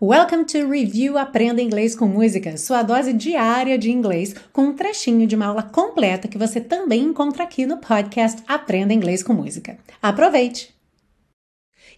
[0.00, 5.26] Welcome to Review Aprenda Inglês com Música, sua dose diária de inglês, com um trechinho
[5.26, 9.76] de uma aula completa que você também encontra aqui no podcast Aprenda Inglês com Música.
[10.00, 10.77] Aproveite!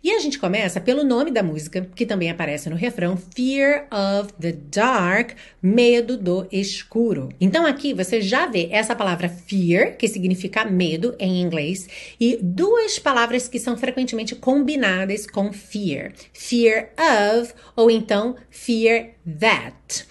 [0.02, 4.32] E a gente começa pelo nome da música, que também aparece no refrão, Fear of
[4.40, 7.28] the Dark, medo do escuro.
[7.38, 11.86] Então aqui você já vê essa palavra fear, que significa medo em inglês,
[12.18, 16.12] e duas palavras que são frequentemente combinadas com fear.
[16.32, 20.06] Fear of ou então fear that.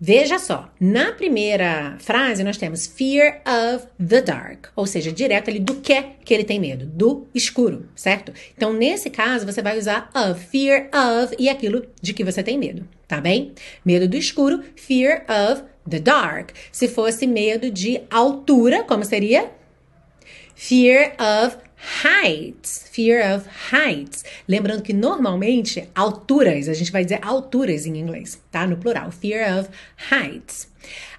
[0.00, 5.58] Veja só, na primeira frase nós temos fear of the dark, ou seja, direto ali
[5.58, 8.32] do que que ele tem medo, do escuro, certo?
[8.56, 12.56] Então, nesse caso, você vai usar of, fear of e aquilo de que você tem
[12.56, 13.52] medo, tá bem?
[13.84, 16.50] Medo do escuro, fear of the dark.
[16.70, 19.50] Se fosse medo de altura, como seria?
[20.54, 21.56] Fear of
[22.04, 24.24] heights, fear of heights.
[24.46, 28.66] Lembrando que normalmente alturas, a gente vai dizer alturas em inglês, tá?
[28.66, 29.70] No plural, fear of
[30.10, 30.68] heights.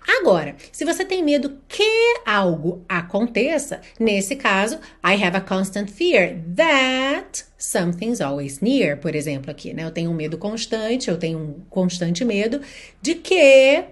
[0.08, 1.84] Agora, se você tem medo que
[2.26, 9.52] algo aconteça, nesse caso, I have a constant fear that something's always near, por exemplo,
[9.52, 9.84] aqui, né?
[9.84, 12.60] Eu tenho um medo constante, eu tenho um constante medo
[13.00, 13.84] de que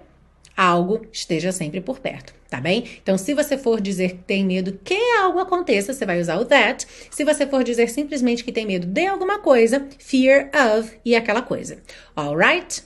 [0.56, 2.84] algo esteja sempre por perto, tá bem?
[3.02, 6.44] Então, se você for dizer que tem medo que algo aconteça, você vai usar o
[6.44, 6.86] that.
[7.10, 11.42] Se você for dizer simplesmente que tem medo de alguma coisa, fear of e aquela
[11.42, 11.78] coisa.
[12.16, 12.82] Alright?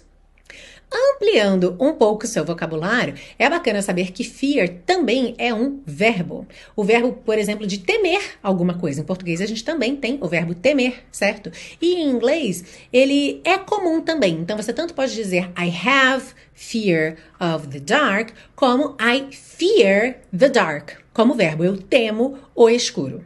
[0.95, 6.47] Ampliando um pouco seu vocabulário, é bacana saber que fear também é um verbo.
[6.77, 9.01] O verbo, por exemplo, de temer alguma coisa.
[9.01, 11.51] Em português a gente também tem o verbo temer, certo?
[11.81, 14.35] E em inglês ele é comum também.
[14.35, 20.49] Então você tanto pode dizer I have fear of the dark, como I fear the
[20.49, 21.65] dark, como verbo.
[21.65, 23.25] Eu temo o escuro.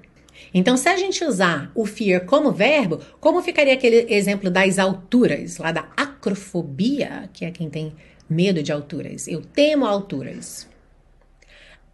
[0.55, 5.59] Então, se a gente usar o fear como verbo, como ficaria aquele exemplo das alturas,
[5.59, 5.87] lá da
[6.27, 7.95] acrofobia, que é quem tem
[8.29, 9.29] medo de alturas?
[9.29, 10.69] Eu temo alturas.